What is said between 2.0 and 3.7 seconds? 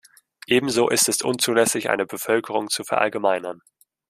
Bevölkerung zu verallgemeinern.